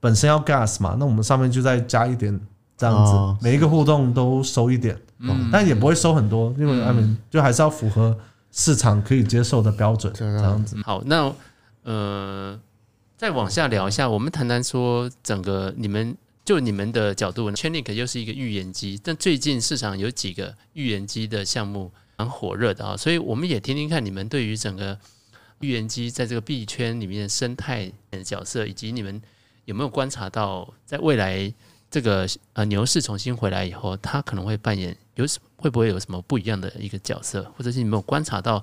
[0.00, 2.40] 本身要 gas 嘛，那我们上面就再加一点
[2.74, 8.18] 这样子，哦、每一个互动都收一点，嗯、但也不会收很多，因为 I mean 就还是要符合
[8.50, 10.78] 市场可以接受的标准这样子。
[10.82, 11.30] 好，那
[11.82, 12.58] 呃，
[13.18, 24.98] 再往下聊一下，我们谈谈说整个你们就你们的角度，Chainlink 又是一个预言机，但最近市场有几个预言机的项目蛮火热的啊，所以我们也听听看你们对于整个
[25.58, 29.20] 预言机在这个币圈里面的生态的角色，以及你们。
[29.70, 31.52] 有没有观察到，在未来
[31.88, 38.60] 这个呃牛市重新回来以后，它可能会扮演有什会不会有什么不一样的一个角色，或者是你有没有观察到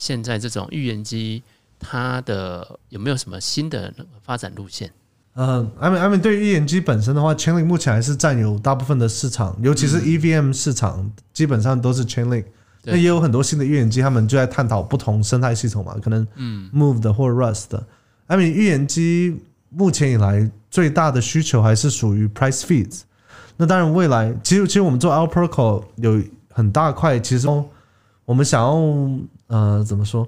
[0.00, 1.40] 现在这种预言机
[1.78, 4.90] 它的有没有什么新的发展路线？
[5.34, 12.46] 嗯，I mean I mean 对于预言机本身的话，Chainlink 目前还是占有大部分的市场，尤其是 EVM 市场，基本上都是 Chainlink。
[12.82, 17.86] 那也有很多新的预言机，他们就在探讨不同生态系统嘛，可能嗯 Move 的或 Rust 的。
[18.26, 19.38] I mean 预言机。
[19.70, 23.00] 目前以来最大的需求还是属于 price feeds。
[23.56, 27.48] 那当然，未来其实其实我们做 Protocol 有很大块，其实
[28.24, 28.76] 我们想要
[29.48, 30.26] 呃怎么说？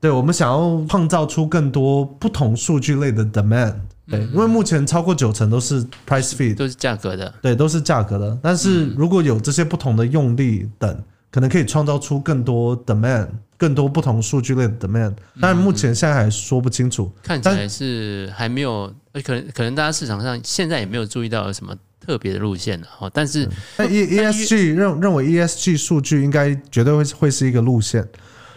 [0.00, 3.74] 对，我们想要创造出更多不同数据类的 demand。
[4.06, 7.32] 对，因为目前超过九成都是 price feed，都是价格的。
[7.40, 8.38] 对，都是价格的。
[8.42, 13.28] 但是如果有这些不同的用力等，可能可以创造出更多 demand。
[13.60, 17.12] 更多不同数据类的 demand，但目前现在还说不清楚。
[17.22, 18.90] 看起来是还没有，
[19.22, 23.10] 可能可能大家市场上现在也没有注意到有什么特别的路线哈。
[23.12, 23.46] 但是，
[23.76, 28.08] 那 E E S G 认认为 E S G 数据应该绝对会会是一个路线。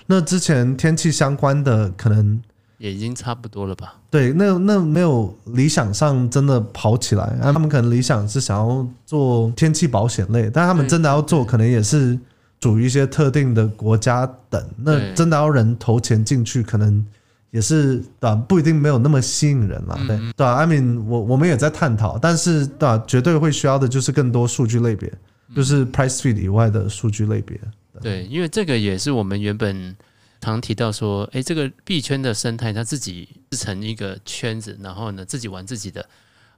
[0.05, 2.41] 那之前天气相关的可能
[2.77, 3.95] 也已经差不多了吧？
[4.09, 12.17] 对，那那没有理想上真的跑起来，他们可能理想是想要做天气保险类，但他们真的要做，可能也是。
[12.63, 17.05] 属于一些特定的国家等，那真的要人投钱进去，可能
[17.51, 18.35] 也是对吧？
[18.35, 23.03] 不一定没有那么吸引人了，对对吧？I mean，我我们也在探讨，但是对吧？
[23.05, 25.11] 绝对会需要的就是更多数据类别，
[25.53, 27.59] 就是 price feed 以外的数据类别。
[28.01, 29.93] 对，因为这个也是我们原本
[30.39, 36.07] 常提到说，哎，这个币圈的生态，它自己自成一个圈子，然后呢，自己玩自己的。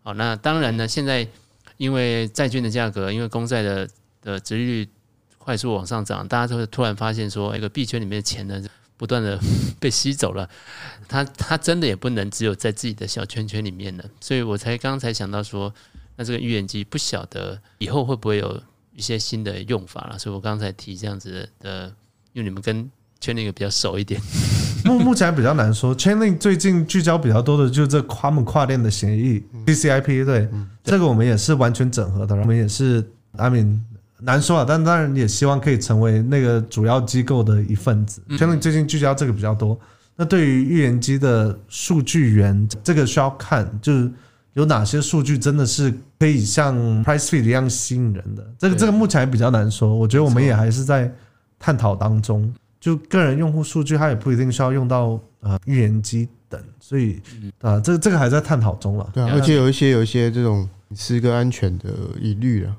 [0.03, 1.27] 好，那当然呢，现在
[1.77, 3.89] 因为债券的价格，因为公债的
[4.21, 4.89] 的殖利率。
[5.45, 8.59] 快速往上涨，大家就会突然发现说，一个币圈里面的钱呢，
[8.97, 9.39] 不断的
[9.79, 10.49] 被吸走了。
[11.07, 15.71] 他他真的也不能只有在自己的小圈圈里面了，所以我才刚才想到说，
[16.15, 18.59] 那这个预言机不晓得以后会不会有
[18.95, 20.17] 一些新的用法了。
[20.17, 21.93] 所以我刚才提这样子的，
[22.33, 22.89] 因为你们跟
[23.21, 24.19] Chainlink 比较熟一点，
[24.83, 25.95] 目目前还比较难说。
[25.95, 30.49] Chainlink 最近聚焦比较多的就是这跨门跨链的协议，TCP 对，
[30.83, 33.79] 这个我们也是完全整合的，我们也是 I mean
[34.21, 38.21] 难说啊，但当然也希望可以成为那个主要机构的一份子。
[38.29, 39.77] Chainlink 最近聚焦这个比较多。
[40.15, 44.09] 那对于预言机的数据源，这个需要看，就是
[44.53, 48.47] 有哪些数据真的是可以像 PriceFeed 一样吸引人的。
[48.57, 51.13] 这个这个目前还比较难说，我觉得我们也还是在
[51.59, 52.53] 探讨当中。
[52.79, 57.19] 就个人用户数据，它也不一定需要用到呃预言机等，所以
[57.59, 59.09] 啊，这个这个还在探讨中了。
[59.13, 61.89] 对啊，而且有一些有一些这种是个安全的
[62.21, 62.75] 疑虑了。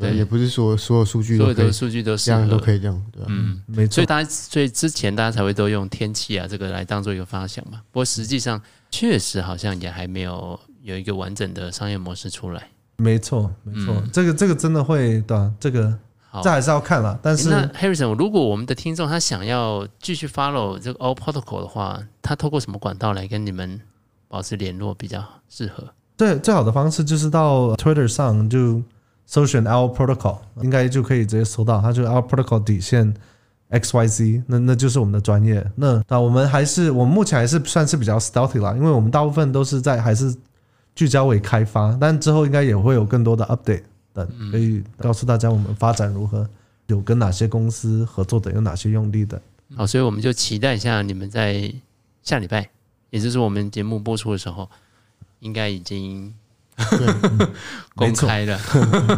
[0.00, 3.26] 对，也不是说所有数据所有的数据都是这样都可以这样，对吧？
[3.28, 3.96] 嗯，没错。
[3.96, 7.82] 所以大家，所以之前大家才会都用天气啊这个来当做一个发想嘛。
[7.90, 12.68] 不过实际上，确实好像也还没有有一个完整的商业模式出来。
[12.96, 13.94] 没错，没错。
[13.96, 15.94] 嗯、这个这个真的会的，这个
[16.30, 17.18] 好这还是要看了。
[17.22, 23.78] 但是，欸、那 Harrison，如果我们的听众他想要继续 follow 这个 All Protocol 的话，他透过什么管道来跟你们
[24.28, 25.92] 保持联络比较适合？
[26.16, 28.82] 对，最好的方式就是到 Twitter 上就。
[29.30, 33.14] 搜寻 Our Protocol 应该就可以直接搜到，它就是 Our Protocol 底线
[33.68, 35.64] X Y Z，那那就是我们的专业。
[35.76, 40.34] 那那我们还是我们目前还是算是比较 stealthy 啦，因为我们大部分都是在还是
[40.96, 46.44] 聚焦为开发，但之后应该也会有更多的 update 等，可以告诉大家我们发展如何，
[46.88, 49.40] 有跟哪些公司合作的，有哪些用力的。
[49.76, 51.72] 好，所以我们就期待一下你们在
[52.24, 52.68] 下礼拜，
[53.10, 54.68] 也就是我们节目播出的时候，
[55.38, 56.34] 应该已经。
[56.96, 57.48] 对，
[57.94, 58.58] 公开的，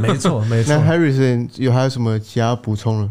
[0.01, 0.75] 没错 没错。
[0.75, 3.11] 那 Harrison 有还有什么其他补充呢？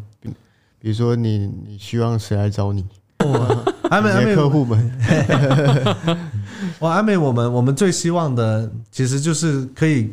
[0.80, 2.86] 比如说你你希望谁来找你？
[3.24, 4.92] 我阿美阿美客户们，
[6.80, 10.12] 我阿美我们我们最希望的其实就是可以，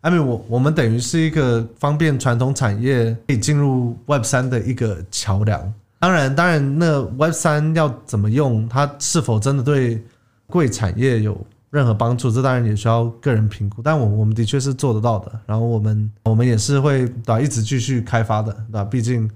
[0.00, 5.72] 阿美我我们等于是一个方便传统产业可以进入 Web 三的一个桥梁。
[6.00, 10.02] 当然当然，那 Web 三要怎么用，它是否真的对
[10.48, 11.46] 贵产业有？
[11.70, 15.40] 任何帮助，这当然也需要个人评估，但我我们的确是做得到的。
[15.46, 18.84] 然后我们我们也是会对吧，一直继续开发的，对吧？
[18.84, 19.30] 毕竟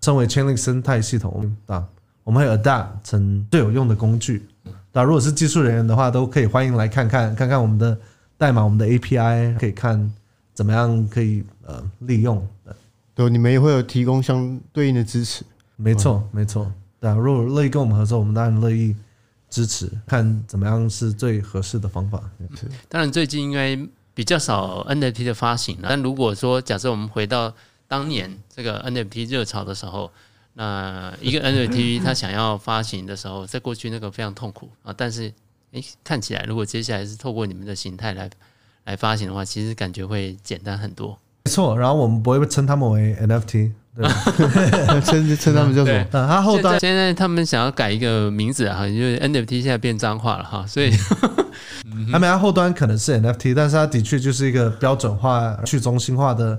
[0.00, 1.84] 身为 Chainlink 生态系统，对吧？
[2.22, 4.46] 我们会 adapt 成最有用的工具。
[4.64, 5.02] 对吧？
[5.02, 7.98] 如果是技术人员的话，都可以欢迎来看看，看看我们的
[8.38, 10.12] 代码，我们的 API，可以看
[10.54, 12.46] 怎么样可以呃利用。
[13.14, 15.44] 对，你们也会有提供相对应的支持。
[15.76, 16.70] 没错，没错。
[17.00, 18.94] 对啊，如果乐意跟我们合作，我们当然乐意。
[19.50, 22.22] 支持看怎么样是最合适的方法。
[22.88, 23.76] 当然，最近应该
[24.14, 25.88] 比较少 NFT 的发行了。
[25.90, 27.52] 但如果说假设我们回到
[27.88, 30.10] 当年这个 NFT 热潮的时候，
[30.54, 34.94] 那一个 NFT 它想要发行的时候，在过去那个非常痛苦啊。
[34.96, 35.32] 但是，
[35.72, 38.30] 诶，看起来如果接下来是透过你们的形态来
[38.84, 41.18] 来发行的话，其实感觉会简单很多。
[41.44, 43.72] 没错，然后我们不会称他们为 NFT。
[43.94, 44.06] 对，
[45.02, 46.06] 称称他们叫什么？
[46.12, 50.90] 他后端现在他们想要改一个名字哈，因为 NFT 现在变脏话了哈，所以
[52.12, 56.58] 他们后端可能是 NFT，但是它的确就是一个标准化、去中心化的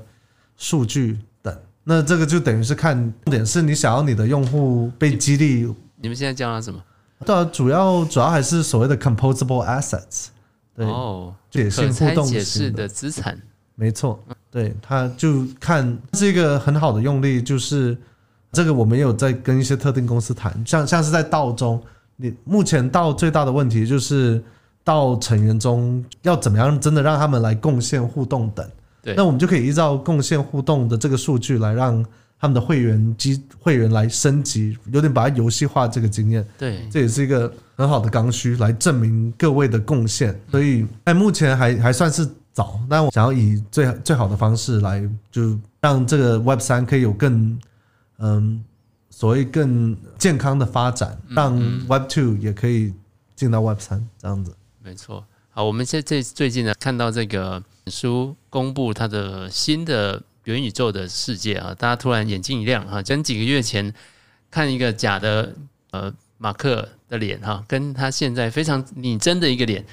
[0.57, 1.57] 数据等。
[1.85, 5.73] 那这个就等于是看重点是你想要你的用户被激励。
[6.01, 6.83] 你们现在叫它什么？
[7.25, 10.27] 对啊，主要主要还是所谓的 composable assets，
[10.75, 13.39] 对哦，解性互动式的资产，
[13.75, 14.23] 没错。
[14.51, 17.97] 对，他就看是一个很好的用力，就是
[18.51, 21.81] 这个我们有在跟一些特定公司谈，像像是在道中，
[22.17, 24.43] 你目前道最大的问题就是
[24.83, 28.69] 道成员中要怎么样真的让他们来贡献互动等，
[29.01, 32.05] 对，那我们就可以依照贡献互动的这个数据来让
[32.37, 42.27] 他们的会员机会员来升级，有点把它游戏化这个经验，对，这也是一个很好的刚需来证明各位的贡献，所以在目前还还算是。
[42.53, 47.57] 早，但我想要以最最好的方式来，就让这个 Web 三可以有更
[48.17, 48.63] 嗯
[49.09, 52.93] 所谓更健康的发展，让 Web Two 也可以
[53.35, 54.53] 进到 Web 三这样子。
[54.83, 63.93] 没错，好，我们现在最近呢看到这个书公布它的新的元宇宙的世界啊，大家突然眼睛一亮啊，跟几个月前
[64.49, 65.55] 看一个假的
[65.91, 69.85] 呃马克的脸哈，跟他现在非常拟真的一个脸。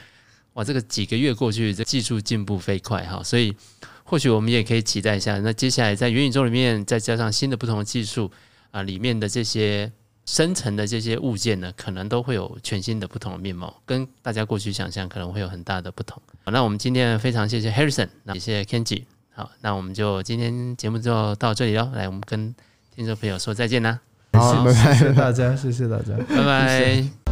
[0.58, 3.54] 哇，这个几个月过去，这技术进步飞快哈，所以
[4.02, 5.38] 或许我们也可以期待一下。
[5.38, 8.28] 那接下来在元宇宙里面，再加上新的不同的技术
[8.72, 9.92] 啊，里面的这些
[10.26, 16.20] 生成的这些物件呢，可能都会有全新的不同的面貌，跟大家过去想象可能会有很大的不同。
[16.44, 19.04] 好，那我们今天非常谢谢 Harrison，那也谢谢 Kenji。
[19.30, 21.88] 好，那我们就今天节目就到这里喽。
[21.94, 22.52] 来，我们跟
[22.96, 24.00] 听众朋友说再见啦。
[24.32, 27.27] 好，谢谢大家，谢谢大家，拜拜。